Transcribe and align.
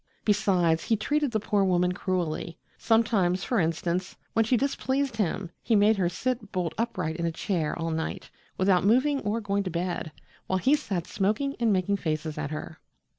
Besides, 0.25 0.85
he 0.85 0.95
treated 0.97 1.29
the 1.29 1.39
poor 1.39 1.63
woman 1.63 1.91
cruelly. 1.91 2.57
Sometimes, 2.75 3.43
for 3.43 3.59
instance, 3.59 4.15
when 4.33 4.43
she 4.43 4.57
displeased 4.57 5.17
him, 5.17 5.51
he 5.61 5.75
made 5.75 5.95
her 5.97 6.09
sit 6.09 6.51
bolt 6.51 6.73
upright 6.75 7.17
in 7.17 7.27
a 7.27 7.31
chair 7.31 7.77
all 7.77 7.91
night, 7.91 8.27
without 8.57 8.83
moving 8.83 9.19
or 9.19 9.39
going 9.39 9.61
to 9.61 9.69
bed, 9.69 10.11
while 10.47 10.57
he 10.57 10.73
sat 10.73 11.05
smoking 11.05 11.55
and 11.59 11.71
making 11.71 11.97
faces 11.97 12.39
at 12.39 12.49
her. 12.49 12.79